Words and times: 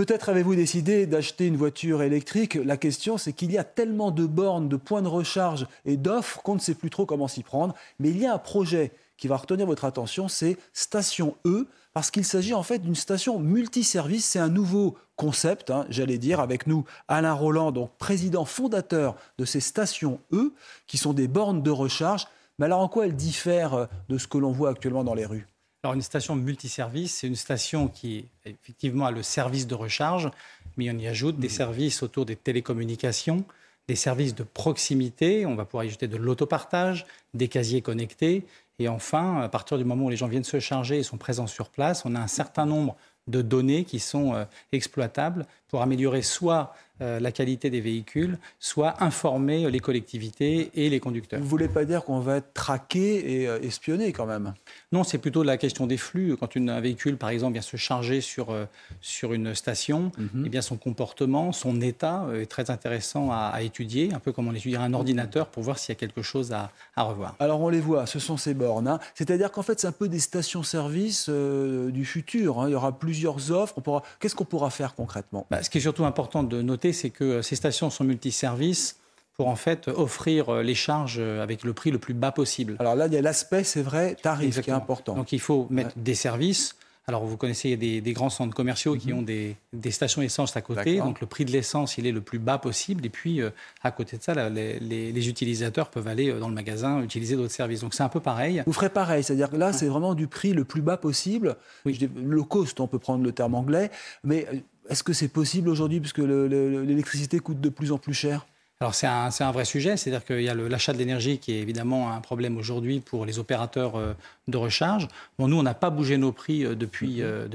Peut-être 0.00 0.30
avez-vous 0.30 0.54
décidé 0.54 1.04
d'acheter 1.04 1.46
une 1.46 1.58
voiture 1.58 2.00
électrique. 2.00 2.54
La 2.54 2.78
question, 2.78 3.18
c'est 3.18 3.34
qu'il 3.34 3.52
y 3.52 3.58
a 3.58 3.64
tellement 3.64 4.10
de 4.10 4.24
bornes, 4.24 4.66
de 4.66 4.78
points 4.78 5.02
de 5.02 5.08
recharge 5.08 5.66
et 5.84 5.98
d'offres 5.98 6.40
qu'on 6.40 6.54
ne 6.54 6.58
sait 6.58 6.72
plus 6.72 6.88
trop 6.88 7.04
comment 7.04 7.28
s'y 7.28 7.42
prendre. 7.42 7.74
Mais 7.98 8.08
il 8.08 8.16
y 8.16 8.24
a 8.24 8.32
un 8.32 8.38
projet 8.38 8.92
qui 9.18 9.28
va 9.28 9.36
retenir 9.36 9.66
votre 9.66 9.84
attention, 9.84 10.26
c'est 10.26 10.56
Station 10.72 11.36
E, 11.44 11.66
parce 11.92 12.10
qu'il 12.10 12.24
s'agit 12.24 12.54
en 12.54 12.62
fait 12.62 12.78
d'une 12.78 12.94
station 12.94 13.38
multiservice. 13.38 14.24
C'est 14.24 14.38
un 14.38 14.48
nouveau 14.48 14.96
concept, 15.16 15.68
hein, 15.68 15.84
j'allais 15.90 16.16
dire, 16.16 16.40
avec 16.40 16.66
nous 16.66 16.86
Alain 17.06 17.34
Roland, 17.34 17.70
donc 17.70 17.90
président 17.98 18.46
fondateur 18.46 19.16
de 19.36 19.44
ces 19.44 19.60
stations 19.60 20.18
E, 20.32 20.54
qui 20.86 20.96
sont 20.96 21.12
des 21.12 21.28
bornes 21.28 21.62
de 21.62 21.70
recharge. 21.70 22.26
Mais 22.58 22.64
alors 22.64 22.80
en 22.80 22.88
quoi 22.88 23.04
elles 23.04 23.16
diffèrent 23.16 23.86
de 24.08 24.16
ce 24.16 24.26
que 24.26 24.38
l'on 24.38 24.50
voit 24.50 24.70
actuellement 24.70 25.04
dans 25.04 25.12
les 25.14 25.26
rues? 25.26 25.49
Alors 25.82 25.94
une 25.94 26.02
station 26.02 26.36
multiservice, 26.36 27.14
c'est 27.14 27.26
une 27.26 27.36
station 27.36 27.88
qui 27.88 28.26
effectivement 28.44 29.06
a 29.06 29.10
le 29.10 29.22
service 29.22 29.66
de 29.66 29.74
recharge, 29.74 30.30
mais 30.76 30.90
on 30.90 30.98
y 30.98 31.06
ajoute 31.06 31.38
des 31.38 31.48
mmh. 31.48 31.50
services 31.50 32.02
autour 32.02 32.26
des 32.26 32.36
télécommunications, 32.36 33.44
des 33.88 33.96
services 33.96 34.34
de 34.34 34.42
proximité, 34.42 35.46
on 35.46 35.54
va 35.54 35.64
pouvoir 35.64 35.84
y 35.84 35.88
ajouter 35.88 36.06
de 36.06 36.18
l'autopartage, 36.18 37.06
des 37.32 37.48
casiers 37.48 37.80
connectés, 37.80 38.44
et 38.78 38.88
enfin, 38.88 39.40
à 39.40 39.48
partir 39.48 39.78
du 39.78 39.84
moment 39.84 40.06
où 40.06 40.10
les 40.10 40.16
gens 40.16 40.26
viennent 40.26 40.44
se 40.44 40.58
charger 40.58 40.98
et 40.98 41.02
sont 41.02 41.18
présents 41.18 41.46
sur 41.46 41.68
place, 41.68 42.04
on 42.04 42.14
a 42.14 42.20
un 42.20 42.26
certain 42.26 42.66
nombre 42.66 42.96
de 43.28 43.42
données 43.42 43.84
qui 43.84 43.98
sont 43.98 44.34
euh, 44.34 44.44
exploitables 44.72 45.46
pour 45.68 45.82
améliorer 45.82 46.22
soit 46.22 46.74
euh, 47.02 47.18
la 47.18 47.32
qualité 47.32 47.70
des 47.70 47.80
véhicules, 47.80 48.36
soit 48.58 49.02
informer 49.02 49.70
les 49.70 49.80
collectivités 49.80 50.70
et 50.74 50.90
les 50.90 51.00
conducteurs. 51.00 51.38
Vous 51.38 51.46
ne 51.46 51.50
voulez 51.50 51.68
pas 51.68 51.86
dire 51.86 52.04
qu'on 52.04 52.20
va 52.20 52.36
être 52.36 52.52
traqué 52.52 53.40
et 53.40 53.48
euh, 53.48 53.58
espionné 53.62 54.12
quand 54.12 54.26
même? 54.26 54.52
Non, 54.92 55.02
c'est 55.02 55.16
plutôt 55.16 55.42
la 55.42 55.56
question 55.56 55.86
des 55.86 55.96
flux. 55.96 56.36
Quand 56.38 56.54
une, 56.56 56.68
un 56.68 56.80
véhicule, 56.80 57.16
par 57.16 57.30
exemple, 57.30 57.54
vient 57.54 57.62
se 57.62 57.78
charger 57.78 58.20
sur, 58.20 58.50
euh, 58.50 58.66
sur 59.00 59.32
une 59.32 59.54
station, 59.54 60.12
mhm. 60.18 60.42
eh 60.44 60.48
bien 60.50 60.60
son 60.60 60.76
comportement, 60.76 61.52
son 61.52 61.80
état 61.80 62.26
est 62.38 62.50
très 62.50 62.70
intéressant 62.70 63.30
à, 63.32 63.62
étudier, 63.62 64.12
un 64.12 64.18
peu 64.18 64.32
comme 64.32 64.48
on 64.48 64.54
étudierait 64.54 64.84
un 64.84 64.92
ordinateur 64.92 65.46
pour 65.46 65.62
voir 65.62 65.78
s'il 65.78 65.94
y 65.94 65.96
a 65.96 65.98
quelque 65.98 66.20
chose 66.20 66.52
à, 66.52 66.70
à, 66.96 67.04
revoir. 67.04 67.34
Alors 67.38 67.62
on 67.62 67.70
les 67.70 67.80
voit, 67.80 68.04
ce 68.04 68.18
sont 68.18 68.36
ces 68.36 68.52
bornes. 68.52 68.88
Hein. 68.88 69.00
C'est-à-dire 69.14 69.50
qu'en 69.52 69.62
fait, 69.62 69.80
c'est 69.80 69.86
un 69.86 69.92
peu 69.92 70.08
des 70.08 70.20
stations-service 70.20 71.30
du 71.30 72.04
futur. 72.04 72.60
Hein. 72.60 72.68
Il 72.68 72.72
y 72.72 72.74
aura 72.74 72.92
plusieurs 73.10 73.50
offres. 73.50 73.80
Pourra... 73.80 74.04
Qu'est-ce 74.20 74.36
qu'on 74.36 74.44
pourra 74.44 74.70
faire 74.70 74.94
concrètement? 74.94 75.44
Bah, 75.50 75.64
Ce 75.64 75.68
qui 75.70 75.78
est 75.78 75.80
surtout 75.80 76.04
important 76.04 76.44
de 76.44 76.62
noter, 76.62 76.92
c'est 76.92 77.10
que 77.10 77.24
euh, 77.24 77.42
ces 77.42 77.56
stations 77.56 77.90
sont 77.90 78.04
multiservices 78.04 78.98
pour 79.36 79.48
en 79.48 79.56
fait 79.56 79.88
offrir 79.88 80.48
euh, 80.48 80.62
les 80.62 80.76
charges 80.76 81.16
euh, 81.18 81.42
avec 81.42 81.64
le 81.64 81.72
prix 81.72 81.90
le 81.90 81.98
plus 81.98 82.14
bas 82.14 82.30
possible. 82.30 82.76
Alors 82.78 82.94
là, 82.94 83.08
il 83.08 83.12
y 83.12 83.16
a 83.16 83.20
l'aspect, 83.20 83.64
c'est 83.64 83.82
vrai, 83.82 84.16
tarif 84.22 84.60
qui 84.60 84.70
est 84.70 84.72
important. 84.72 85.16
Donc 85.16 85.32
il 85.32 85.40
faut 85.40 85.66
mettre 85.70 85.90
des 85.96 86.14
services. 86.14 86.76
Alors 87.10 87.24
vous 87.24 87.36
connaissez, 87.36 87.70
il 87.70 87.84
y 87.84 87.98
a 87.98 88.00
des, 88.00 88.12
grands 88.12 88.30
centres 88.30 88.54
commerciaux 88.54 88.94
qui 88.94 89.12
mhm. 89.12 89.18
ont 89.18 89.22
des, 89.22 89.56
stations 89.90 90.22
essence 90.22 90.56
à 90.56 90.60
côté. 90.60 90.98
Donc 90.98 91.20
le 91.20 91.26
prix 91.26 91.44
de 91.44 91.50
l'essence, 91.50 91.98
il 91.98 92.06
est 92.06 92.12
le 92.12 92.20
plus 92.20 92.38
bas 92.38 92.56
possible. 92.56 93.04
Et 93.04 93.08
puis 93.08 93.40
à 93.82 93.90
côté 93.90 94.16
de 94.16 94.22
ça, 94.22 94.48
les, 94.48 95.28
utilisateurs 95.28 95.90
peuvent 95.90 96.06
aller 96.06 96.32
dans 96.32 96.48
le 96.48 96.54
magasin 96.54 97.02
utiliser 97.02 97.34
d'autres 97.34 97.52
services. 97.52 97.80
Donc 97.80 97.94
c'est 97.94 98.04
un 98.04 98.08
peu 98.08 98.20
pareil. 98.20 98.62
Vous 98.64 98.72
ferez 98.72 98.90
pareil, 98.90 99.24
c'est-à-dire 99.24 99.50
que 99.50 99.56
là, 99.56 99.72
c'est 99.72 99.86
vraiment 99.86 100.14
du 100.14 100.28
prix 100.28 100.52
le 100.52 100.62
plus 100.62 100.82
bas 100.82 100.96
possible. 100.96 101.56
Oui. 101.84 101.98
le 102.14 102.42
cost, 102.44 102.78
on 102.78 102.86
peut 102.86 103.00
prendre 103.00 103.24
le 103.24 103.32
terme 103.32 103.56
anglais, 103.56 103.90
mais 104.22 104.46
est-ce 104.88 105.02
que 105.02 105.12
c'est 105.12 105.28
possible 105.28 105.68
aujourd'hui 105.68 105.98
puisque 105.98 106.18
l'électricité 106.18 107.40
coûte 107.40 107.60
de 107.60 107.70
plus 107.70 107.90
en 107.90 107.98
plus 107.98 108.14
cher? 108.14 108.46
Alors 108.82 108.94
c'est 108.94 109.06
un, 109.06 109.28
un, 109.40 109.52
vrai 109.52 109.66
sujet, 109.66 109.98
c'est-à-dire 109.98 110.24
qu'il 110.24 110.40
y 110.40 110.48
a 110.48 110.54
l'achat 110.54 110.94
de 110.94 110.98
l'énergie 110.98 111.38
qui 111.38 111.52
est 111.52 111.60
évidemment 111.60 112.14
un 112.14 112.20
problème 112.22 112.56
aujourd'hui 112.56 113.00
pour 113.00 113.26
les 113.26 113.38
opérateurs 113.38 113.96
euh, 113.96 114.14
de 114.48 114.56
recharge. 114.56 115.06
Bon, 115.38 115.48
nous, 115.48 115.58
on 115.58 115.62
n'a 115.62 115.74
pas 115.74 115.90
bougé 115.90 116.16
nos 116.16 116.32
prix 116.32 116.64
euh, 116.64 116.74
depuis, 116.74 117.16
mhm. 117.16 117.22
euh, 117.22 117.48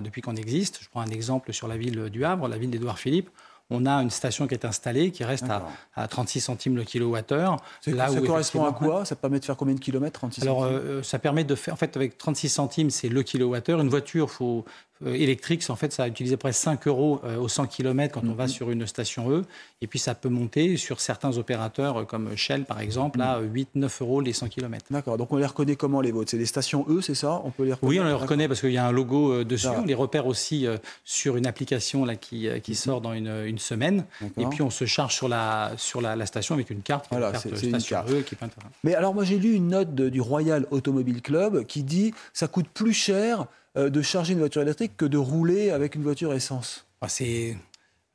depuis 0.00 0.22
qu'on 0.22 0.36
existe. 0.36 0.78
Je 0.80 0.88
prends 0.88 1.02
un 1.02 1.10
exemple 1.10 1.52
sur 1.52 1.68
la 1.68 1.76
ville 1.76 2.08
du 2.08 2.24
Havre, 2.24 2.48
la 2.48 2.56
ville 2.56 2.70
d'Édouard 2.70 2.98
Philippe 2.98 3.28
on 3.74 3.86
a 3.86 4.02
une 4.02 4.10
station 4.10 4.46
qui 4.46 4.52
est 4.52 4.66
installée 4.66 5.12
qui 5.12 5.24
reste 5.24 5.46
à, 5.94 6.06
36 6.06 6.42
centimes 6.42 6.76
le 6.76 6.84
kilowattheure. 6.84 7.56
Là 7.86 8.08
ça 8.08 8.20
correspond 8.20 8.66
à 8.66 8.72
quoi? 8.72 9.06
Ça 9.06 9.16
permet 9.16 9.40
de 9.40 9.44
faire 9.46 9.56
combien 9.56 9.74
de 9.74 9.80
kilomètres 9.80 10.20
36 10.20 10.42
Alors, 10.42 10.68
ça 11.02 11.18
permet 11.18 11.44
de 11.44 11.54
faire, 11.54 11.72
en 11.72 11.78
fait, 11.78 11.96
avec 11.96 12.18
36 12.18 12.50
centimes, 12.50 12.90
c'est 12.90 13.08
le 13.08 13.22
kilowattheure. 13.22 13.80
Une 13.80 13.88
voiture, 13.88 14.30
faut, 14.30 14.66
euh, 14.66 14.91
électrique, 15.06 15.64
en 15.68 15.76
fait, 15.76 15.92
ça 15.92 16.04
a 16.04 16.08
utilisé 16.08 16.36
près 16.36 16.52
5 16.52 16.86
euros 16.86 17.20
euh, 17.24 17.36
au 17.36 17.48
100 17.48 17.66
km 17.66 18.14
quand 18.14 18.26
on 18.26 18.34
va 18.34 18.44
mhm. 18.44 18.50
sur 18.50 18.70
une 18.70 18.86
station 18.86 19.30
E. 19.30 19.44
Et 19.80 19.86
puis, 19.86 19.98
ça 19.98 20.14
peut 20.14 20.28
monter 20.28 20.76
sur 20.76 21.00
certains 21.00 21.36
opérateurs 21.38 22.00
euh, 22.00 22.04
comme 22.04 22.36
Shell, 22.36 22.64
par 22.64 22.80
exemple, 22.80 23.20
à 23.20 23.40
8-9 23.40 23.66
mhm. 23.74 23.88
euros 24.00 24.20
les 24.20 24.32
100 24.32 24.48
km. 24.48 24.86
D'accord. 24.90 25.18
Donc, 25.18 25.32
on 25.32 25.36
les 25.36 25.46
reconnaît 25.46 25.76
comment, 25.76 26.00
les 26.00 26.12
vôtres? 26.12 26.30
C'est 26.30 26.38
des 26.38 26.46
stations 26.46 26.86
E, 26.88 27.00
c'est 27.00 27.14
ça? 27.14 27.40
On 27.44 27.50
peut 27.50 27.64
les 27.64 27.74
Oui, 27.82 28.00
on 28.00 28.04
les 28.04 28.12
reconnaît 28.12 28.48
parce 28.48 28.60
qu'il 28.60 28.72
y 28.72 28.78
a 28.78 28.86
un 28.86 28.92
logo 28.92 29.44
dessus. 29.44 29.68
On 29.68 29.84
les 29.84 29.94
repère 29.94 30.26
aussi 30.26 30.66
sur 31.04 31.36
une 31.36 31.46
application 31.46 32.04
là, 32.04 32.16
qui, 32.16 32.48
qui 32.62 32.72
mhm. 32.72 32.76
sort 32.76 33.00
dans 33.00 33.12
une, 33.12 33.58
semaine. 33.58 34.04
Et 34.38 34.46
puis, 34.46 34.62
on 34.62 34.70
se 34.70 34.84
charge 34.84 35.14
sur 35.14 35.28
la, 35.28 35.72
sur 35.76 36.00
la, 36.00 36.26
station 36.26 36.54
avec 36.54 36.70
une 36.70 36.82
carte. 36.82 37.06
Voilà, 37.10 37.32
c'est 37.38 37.62
une 37.62 37.82
carte. 37.82 38.10
E 38.10 38.22
qui 38.22 38.36
Mais 38.84 38.94
alors, 38.94 39.14
moi, 39.14 39.24
j'ai 39.24 39.38
lu 39.38 39.54
une 39.54 39.68
note 39.68 39.94
du 39.94 40.20
Royal 40.20 40.66
Automobile 40.70 41.22
Club 41.22 41.64
qui 41.64 41.82
dit 41.82 42.14
ça 42.32 42.48
coûte 42.48 42.66
plus 42.72 42.92
cher 42.92 43.32
euh, 43.42 43.44
de 43.76 44.02
charger 44.02 44.32
une 44.34 44.38
voiture 44.38 44.62
électrique 44.62 44.96
que 44.96 45.04
de 45.04 45.18
rouler 45.18 45.70
avec 45.70 45.94
une 45.94 46.02
voiture 46.02 46.32
essence 46.34 46.86
ah, 47.00 47.08
C'est 47.08 47.56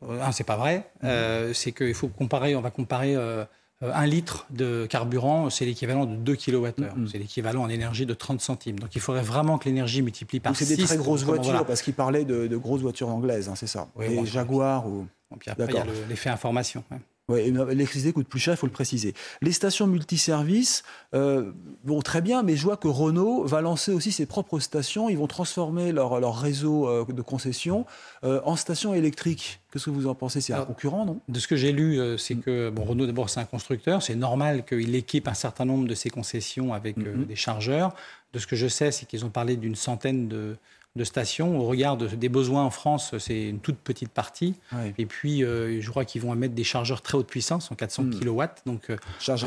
euh, 0.03 0.23
c'est 0.31 0.43
pas 0.43 0.57
vrai. 0.57 0.91
Euh, 1.03 1.53
c'est 1.53 1.71
qu'il 1.71 1.93
faut 1.93 2.07
comparer. 2.07 2.55
On 2.55 2.61
va 2.61 2.69
comparer. 2.69 3.15
un 3.81 4.05
litre 4.05 4.45
de 4.51 4.85
carburant, 4.87 5.49
c'est 5.49 5.65
l'équivalent 5.65 6.05
de 6.05 6.15
2 6.15 6.35
kWh. 6.35 7.07
C'est 7.11 7.17
l'équivalent 7.17 7.63
en 7.63 7.69
énergie 7.69 8.05
de 8.05 8.13
30 8.13 8.39
centimes. 8.41 8.79
Donc 8.79 8.95
il 8.95 9.01
faudrait 9.01 9.23
vraiment 9.23 9.57
que 9.57 9.65
l'énergie 9.65 10.01
multiplie 10.01 10.39
par 10.39 10.55
6. 10.55 10.65
C'est 10.65 10.75
des 10.75 10.83
très 10.83 10.97
grosses 10.97 11.23
voitures, 11.23 11.65
parce 11.65 11.81
qu'il 11.81 11.93
parlait 11.93 12.25
de, 12.25 12.57
grosses 12.57 12.81
voitures 12.81 13.09
anglaises, 13.09 13.49
hein, 13.49 13.55
c'est 13.55 13.67
ça. 13.67 13.87
Oui, 13.95 14.09
des 14.09 14.25
Jaguars 14.25 14.87
ou... 14.87 15.07
puis 15.39 15.49
après, 15.49 15.65
il 15.69 15.75
y 15.75 15.79
a 15.79 15.85
l'effet 16.07 16.29
information. 16.29 16.83
Oui, 17.29 17.51
l'électricité 17.51 18.13
coûte 18.13 18.29
plus 18.29 18.39
cher, 18.39 18.53
il 18.53 18.57
faut 18.57 18.67
le 18.67 18.71
préciser. 18.71 19.13
Les 19.41 19.51
stations 19.51 19.85
multiservices, 19.85 20.83
euh, 21.13 21.51
bon, 21.83 22.01
très 22.01 22.21
bien, 22.21 22.41
mais 22.41 22.55
je 22.55 22.63
vois 22.63 22.77
que 22.77 22.87
Renault 22.87 23.43
va 23.43 23.59
lancer 23.59 23.91
aussi 23.91 24.13
ses 24.13 24.25
propres 24.25 24.59
stations. 24.59 25.09
Ils 25.09 25.17
vont 25.17 25.27
transformer 25.27 25.91
leur, 25.91 26.21
leur 26.21 26.39
réseau 26.39 26.87
euh, 26.87 27.03
de 27.03 27.21
concessions 27.21 27.85
euh, 28.23 28.39
en 28.45 28.55
stations 28.55 28.93
électriques. 28.93 29.59
Qu'est-ce 29.73 29.87
que 29.87 29.89
vous 29.89 30.07
en 30.07 30.15
pensez? 30.15 30.39
C'est 30.39 30.53
un 30.53 30.63
concurrent, 30.63 31.05
non? 31.05 31.19
De 31.27 31.37
ce 31.41 31.49
que 31.49 31.57
j'ai 31.57 31.73
lu, 31.73 31.99
euh, 31.99 32.15
c'est 32.15 32.35
que 32.35 32.69
bon, 32.69 32.85
Renault, 32.85 33.05
d'abord, 33.05 33.29
c'est 33.29 33.41
un 33.41 33.45
constructeur. 33.45 34.01
C'est 34.01 34.15
normal 34.15 34.63
qu'il 34.63 34.95
équipe 34.95 35.27
un 35.27 35.33
certain 35.33 35.65
nombre 35.65 35.85
de 35.85 35.95
ses 35.95 36.09
concessions 36.09 36.73
avec 36.73 36.97
mm-hmm. 36.97 37.25
des 37.25 37.35
chargeurs. 37.35 37.93
De 38.37 38.39
ce 38.39 38.45
que 38.45 38.55
je 38.55 38.67
sais, 38.67 38.91
c'est 38.91 39.07
qu'ils 39.07 39.25
ont 39.25 39.31
parlé 39.31 39.55
d'une 39.55 39.75
centaine 39.75 40.27
de, 40.27 40.57
de 40.95 41.03
stations. 41.03 41.57
Au 41.57 41.63
regard 41.63 41.97
des 41.97 42.29
besoins 42.29 42.63
en 42.63 42.69
France, 42.69 43.17
c'est 43.17 43.47
une 43.49 43.59
toute 43.59 43.77
petite 43.77 44.09
partie. 44.09 44.53
Et 44.99 45.07
puis, 45.07 45.43
euh, 45.43 45.81
je 45.81 45.89
crois 45.89 46.05
qu'ils 46.05 46.21
vont 46.21 46.35
mettre 46.35 46.53
des 46.53 46.63
chargeurs 46.63 47.01
très 47.01 47.17
haute 47.17 47.25
puissance, 47.25 47.71
en 47.71 47.75
400 47.75 48.03
hmm. 48.03 48.19
kW. 48.19 48.43
Donc, 48.67 48.91
euh, 48.91 48.97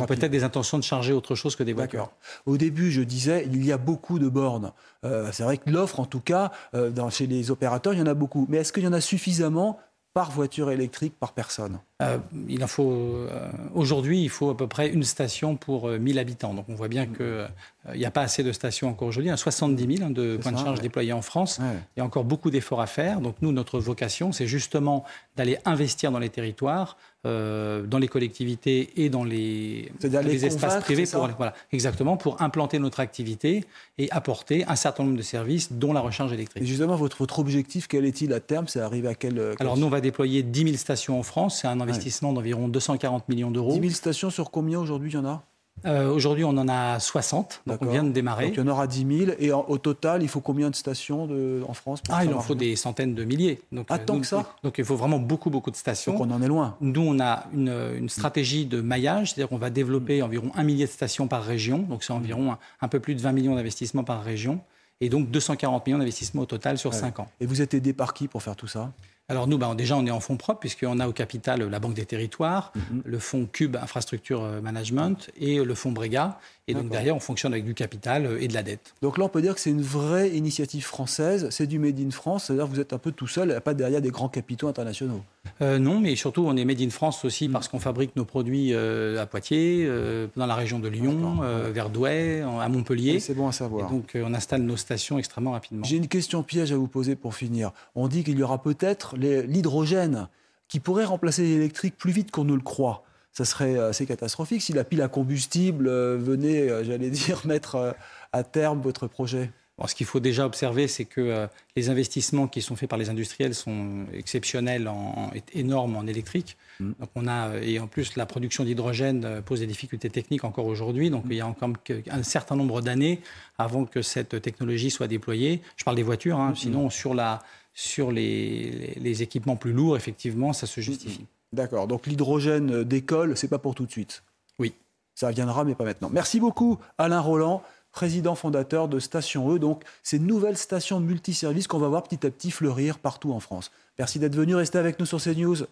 peut-être 0.08 0.32
des 0.32 0.42
intentions 0.42 0.76
de 0.76 0.82
charger 0.82 1.12
autre 1.12 1.36
chose 1.36 1.54
que 1.54 1.62
des 1.62 1.72
voitures. 1.72 2.10
Au 2.46 2.56
début, 2.56 2.90
je 2.90 3.02
disais, 3.02 3.46
il 3.46 3.64
y 3.64 3.70
a 3.70 3.78
beaucoup 3.78 4.18
de 4.18 4.28
bornes. 4.28 4.72
Euh, 5.04 5.28
c'est 5.30 5.44
vrai 5.44 5.58
que 5.58 5.70
l'offre, 5.70 6.00
en 6.00 6.04
tout 6.04 6.18
cas, 6.18 6.50
dans, 6.72 7.10
chez 7.10 7.28
les 7.28 7.52
opérateurs, 7.52 7.92
il 7.92 8.00
y 8.00 8.02
en 8.02 8.06
a 8.06 8.14
beaucoup. 8.14 8.46
Mais 8.48 8.56
est-ce 8.58 8.72
qu'il 8.72 8.82
y 8.82 8.88
en 8.88 8.92
a 8.92 9.00
suffisamment 9.00 9.78
par 10.14 10.32
voiture 10.32 10.72
électrique 10.72 11.14
par 11.16 11.32
personne? 11.32 11.78
Euh, 12.00 12.18
Il 12.48 12.62
en 12.64 12.66
faut 12.66 12.90
euh, 12.92 13.50
aujourd'hui, 13.74 14.22
il 14.22 14.28
faut 14.28 14.50
à 14.50 14.56
peu 14.56 14.66
près 14.66 14.88
une 14.88 15.04
station 15.04 15.56
pour 15.56 15.88
1000 15.88 16.16
euh, 16.16 16.20
habitants. 16.20 16.54
Donc 16.54 16.66
on 16.68 16.74
voit 16.74 16.88
bien 16.88 17.06
qu'il 17.06 17.48
n'y 17.94 18.04
a 18.04 18.10
pas 18.10 18.22
assez 18.22 18.42
de 18.42 18.52
stations 18.52 18.88
encore 18.88 19.08
aujourd'hui. 19.08 19.30
A 19.30 19.36
70 19.36 19.96
000 19.96 20.08
hein, 20.08 20.10
de 20.10 20.36
points 20.36 20.52
de 20.52 20.58
charge 20.58 20.80
déployés 20.80 21.12
en 21.12 21.22
France. 21.22 21.60
Il 21.96 22.00
y 22.00 22.02
a 22.02 22.04
encore 22.04 22.24
beaucoup 22.24 22.50
d'efforts 22.50 22.80
à 22.80 22.86
faire. 22.86 23.20
Donc 23.20 23.36
nous, 23.40 23.52
notre 23.52 23.78
vocation, 23.78 24.32
c'est 24.32 24.46
justement 24.46 25.04
d'aller 25.36 25.58
investir 25.64 26.12
dans 26.12 26.18
les 26.18 26.30
territoires 26.30 26.96
euh, 27.26 27.82
dans 27.82 27.98
les 27.98 28.08
collectivités 28.08 28.92
et 28.96 29.10
dans 29.10 29.24
les, 29.24 29.92
les 30.02 30.46
espaces 30.46 30.82
privés 30.82 31.04
pour, 31.04 31.28
voilà, 31.36 31.52
exactement, 31.70 32.16
pour 32.16 32.40
implanter 32.40 32.78
notre 32.78 32.98
activité 32.98 33.66
et 33.98 34.10
apporter 34.10 34.64
un 34.64 34.74
certain 34.74 35.04
nombre 35.04 35.18
de 35.18 35.22
services, 35.22 35.70
dont 35.70 35.92
la 35.92 36.00
recharge 36.00 36.32
électrique. 36.32 36.62
Et 36.62 36.66
justement, 36.66 36.96
votre, 36.96 37.18
votre 37.18 37.38
objectif, 37.38 37.88
quel 37.88 38.06
est-il 38.06 38.32
à 38.32 38.40
terme? 38.40 38.68
C'est 38.68 38.80
arriver 38.80 39.08
à 39.08 39.14
quel, 39.14 39.54
Alors, 39.60 39.76
nous, 39.76 39.86
on 39.86 39.90
va 39.90 40.00
déployer 40.00 40.42
10 40.42 40.62
000 40.62 40.76
stations 40.78 41.20
en 41.20 41.22
France. 41.22 41.58
C'est 41.60 41.68
un 41.68 41.82
investissement 41.90 42.32
d'environ 42.32 42.68
240 42.68 43.28
millions 43.28 43.50
d'euros. 43.50 43.72
10 43.72 43.80
000 43.80 43.90
stations 43.92 44.30
sur 44.30 44.50
combien 44.50 44.78
aujourd'hui 44.78 45.10
il 45.10 45.14
y 45.14 45.18
en 45.18 45.26
a? 45.26 45.42
Euh, 45.86 46.12
aujourd'hui, 46.12 46.44
on 46.44 46.50
en 46.50 46.68
a 46.68 47.00
60, 47.00 47.62
donc 47.66 47.80
on 47.80 47.86
vient 47.86 48.04
de 48.04 48.10
démarrer. 48.10 48.46
Donc 48.46 48.56
il 48.56 48.60
y 48.60 48.62
en 48.62 48.68
aura 48.68 48.86
10 48.86 49.18
000. 49.26 49.30
Et 49.38 49.52
au 49.52 49.78
total, 49.78 50.22
il 50.22 50.28
faut 50.28 50.40
combien 50.40 50.70
de 50.70 50.74
stations 50.74 51.26
de, 51.26 51.62
en 51.66 51.72
France 51.72 52.02
Ah, 52.10 52.24
il 52.24 52.34
en 52.34 52.40
faut 52.40 52.54
des 52.54 52.76
centaines 52.76 53.14
de 53.14 53.24
milliers. 53.24 53.60
Donc, 53.72 53.86
ah, 53.88 53.98
tant 53.98 54.20
que 54.20 54.26
ça 54.26 54.54
Donc 54.62 54.76
il 54.78 54.84
faut 54.84 54.96
vraiment 54.96 55.18
beaucoup, 55.18 55.50
beaucoup 55.50 55.70
de 55.70 55.76
stations. 55.76 56.12
Donc 56.12 56.26
on 56.26 56.30
en 56.30 56.42
est 56.42 56.48
loin. 56.48 56.76
Nous, 56.80 57.00
on 57.00 57.18
a 57.20 57.46
une, 57.54 58.08
stratégie 58.08 58.66
de 58.66 58.80
maillage, 58.80 59.32
c'est-à-dire 59.32 59.48
qu'on 59.48 59.58
va 59.58 59.70
développer 59.70 60.22
environ 60.22 60.50
un 60.54 60.64
millier 60.64 60.86
de 60.86 60.90
stations 60.90 61.28
par 61.28 61.44
région. 61.44 61.78
Donc 61.78 62.02
c'est 62.02 62.12
environ 62.12 62.56
un, 62.80 62.88
peu 62.88 63.00
plus 63.00 63.14
de 63.14 63.20
20 63.20 63.32
millions 63.32 63.54
d'investissements 63.54 64.04
par 64.04 64.22
région. 64.22 64.60
Et 65.00 65.08
donc 65.08 65.30
240 65.30 65.86
millions 65.86 65.98
d'investissements 65.98 66.42
au 66.42 66.46
total 66.46 66.76
sur 66.76 66.92
5 66.92 67.20
ans. 67.20 67.28
Et 67.40 67.46
vous 67.46 67.62
êtes 67.62 67.72
aidé 67.72 67.94
par 67.94 68.12
qui 68.12 68.28
pour 68.28 68.42
faire 68.42 68.56
tout 68.56 68.66
ça? 68.66 68.92
Alors 69.30 69.46
nous, 69.46 69.58
ben, 69.58 69.76
déjà, 69.76 69.96
on 69.96 70.04
est 70.04 70.10
en 70.10 70.18
fonds 70.18 70.36
propres, 70.36 70.58
puisqu'on 70.58 70.98
a 70.98 71.06
au 71.06 71.12
capital 71.12 71.62
la 71.62 71.78
Banque 71.78 71.94
des 71.94 72.04
Territoires, 72.04 72.72
mhm. 72.74 73.02
le 73.04 73.18
fonds 73.20 73.46
Cube 73.50 73.76
Infrastructure 73.76 74.42
Management 74.60 75.30
et 75.38 75.62
le 75.62 75.74
fonds 75.76 75.92
Brega. 75.92 76.38
Et 76.68 76.74
donc 76.74 76.88
derrière, 76.88 77.16
on 77.16 77.20
fonctionne 77.20 77.52
avec 77.52 77.64
du 77.64 77.74
capital 77.74 78.36
et 78.38 78.46
de 78.46 78.54
la 78.54 78.62
dette. 78.62 78.94
Donc 79.02 79.18
là, 79.18 79.24
on 79.24 79.28
peut 79.28 79.42
dire 79.42 79.54
que 79.54 79.60
c'est 79.60 79.70
une 79.70 79.82
vraie 79.82 80.30
initiative 80.30 80.84
française, 80.84 81.48
c'est 81.50 81.66
du 81.66 81.80
Made 81.80 81.98
in 81.98 82.10
France, 82.10 82.44
c'est-à-dire 82.44 82.66
que 82.66 82.70
vous 82.70 82.80
êtes 82.80 82.92
un 82.92 82.98
peu 82.98 83.10
tout 83.10 83.26
seul, 83.26 83.60
pas 83.60 83.74
derrière 83.74 84.00
des 84.00 84.10
grands 84.10 84.28
capitaux 84.28 84.68
internationaux. 84.68 85.22
non, 85.60 85.98
mais 85.98 86.14
surtout, 86.14 86.44
on 86.46 86.56
est 86.56 86.64
Made 86.64 86.80
in 86.80 86.90
France 86.90 87.24
aussi 87.24 87.48
mm. 87.48 87.52
parce 87.52 87.66
qu'on 87.66 87.80
fabrique 87.80 88.14
nos 88.14 88.24
produits 88.24 88.72
à 88.74 89.26
Poitiers, 89.26 89.88
dans 90.36 90.46
la 90.46 90.54
région 90.54 90.78
de 90.78 90.88
Lyon, 90.88 91.40
vers 91.72 91.90
Douai, 91.90 92.42
à 92.42 92.68
Montpellier. 92.68 93.18
C'est 93.18 93.34
bon 93.34 93.48
à 93.48 93.52
savoir. 93.52 93.90
donc 93.90 94.12
on 94.14 94.32
installe 94.34 94.62
nos 94.62 94.76
stations 94.76 95.18
extrêmement 95.18 95.52
rapidement. 95.52 95.84
J'ai 95.84 95.96
une 95.96 96.08
question 96.08 96.42
piège 96.42 96.72
à 96.72 96.76
vous 96.76 96.88
poser 96.88 97.16
pour 97.16 97.34
finir. 97.34 97.72
On 97.94 98.06
dit 98.06 98.22
qu'il 98.22 98.38
y 98.38 98.42
aura 98.42 98.62
peut-être 98.62 99.16
l'hydrogène 99.20 100.28
qui 100.68 100.80
pourrait 100.80 101.04
remplacer 101.04 101.42
l'électrique 101.42 101.96
plus 101.96 102.12
vite 102.12 102.30
qu'on 102.30 102.44
ne 102.44 102.54
le 102.54 102.60
croit 102.60 103.04
ça 103.32 103.44
serait 103.44 103.78
assez 103.78 104.06
catastrophique 104.06 104.62
si 104.62 104.72
la 104.72 104.84
pile 104.84 105.02
à 105.02 105.08
combustible 105.08 105.88
euh, 105.88 106.18
venait, 106.18 106.68
euh, 106.68 106.84
j'allais 106.84 107.10
dire, 107.10 107.40
mettre 107.46 107.76
euh, 107.76 107.92
à 108.32 108.42
terme 108.42 108.80
votre 108.80 109.06
projet. 109.06 109.50
ce 109.86 109.94
qu'il 109.94 110.06
faut 110.06 110.20
déjà 110.20 110.46
observer, 110.46 110.88
c'est 110.88 111.04
que 111.04 111.48
les 111.74 111.88
investissements 111.88 112.46
qui 112.46 112.62
sont 112.62 112.76
faits 112.76 112.88
par 112.88 112.98
les 112.98 113.08
industriels 113.08 113.54
sont 113.54 114.04
exceptionnels, 114.12 114.86
en, 114.86 115.30
énormes 115.52 115.96
en 115.96 116.06
électrique. 116.06 116.56
Mm. 116.78 116.92
Donc 117.00 117.10
on 117.16 117.26
a, 117.26 117.56
et 117.62 117.80
en 117.80 117.88
plus, 117.88 118.14
la 118.14 118.26
production 118.26 118.62
d'hydrogène 118.62 119.42
pose 119.42 119.60
des 119.60 119.66
difficultés 119.66 120.10
techniques 120.10 120.44
encore 120.44 120.66
aujourd'hui. 120.66 121.10
Donc 121.10 121.24
il 121.28 121.36
y 121.36 121.40
a 121.40 121.46
encore 121.46 121.70
un 122.10 122.22
certain 122.22 122.54
nombre 122.54 122.82
d'années 122.82 123.20
avant 123.58 123.84
que 123.84 124.02
cette 124.02 124.40
technologie 124.42 124.90
soit 124.90 125.08
déployée. 125.08 125.60
Je 125.76 125.82
parle 125.82 125.96
des 125.96 126.04
voitures, 126.04 126.38
hein. 126.38 126.50
mm. 126.50 126.56
sinon 126.56 126.90
sur, 126.90 127.14
la, 127.14 127.40
sur 127.74 128.10
les, 128.12 128.94
les, 129.00 129.22
équipements 129.22 129.56
plus 129.56 129.72
lourds, 129.72 129.96
effectivement, 129.96 130.52
ça 130.52 130.66
se 130.66 130.80
justifie. 130.80 131.26
D'accord. 131.52 131.86
Donc 131.86 132.06
l'hydrogène 132.06 132.84
d'école, 132.84 133.36
c'est 133.36 133.48
pas 133.48 133.58
pour 133.58 133.74
tout 133.74 133.86
de 133.86 133.90
suite. 133.90 134.22
Oui. 134.58 134.74
Ça 135.14 135.30
viendra, 135.30 135.64
mais 135.64 135.74
pas 135.74 135.84
maintenant. 135.84 136.10
Merci 136.12 136.40
beaucoup, 136.40 136.78
Alain 136.98 137.20
Roland, 137.20 137.62
président 137.92 138.34
fondateur 138.34 138.88
de 138.88 138.98
Station 138.98 139.54
E. 139.54 139.58
Donc 139.58 139.82
ces 140.02 140.18
nouvelles 140.18 140.56
stations 140.56 141.00
multiservices 141.00 141.66
qu'on 141.66 141.78
va 141.78 141.88
voir 141.88 142.02
petit 142.02 142.26
à 142.26 142.30
petit 142.30 142.50
fleurir 142.50 142.98
partout 142.98 143.32
en 143.32 143.40
France. 143.40 143.70
Merci 143.98 144.18
d'être 144.18 144.36
venu. 144.36 144.54
Restez 144.54 144.78
avec 144.78 144.98
nous 144.98 145.06
sur 145.06 145.20
CNews. 145.20 145.66